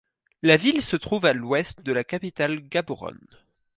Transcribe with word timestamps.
La 0.41 0.57
ville 0.57 0.81
se 0.81 0.95
trouve 0.95 1.25
à 1.27 1.33
l'ouest 1.33 1.83
de 1.83 1.91
la 1.93 2.03
capitale 2.03 2.67
Gaborone. 2.67 3.19